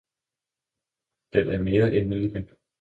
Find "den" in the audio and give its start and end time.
1.33-1.47